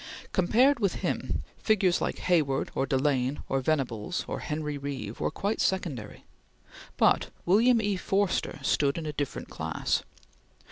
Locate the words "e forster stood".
7.79-8.97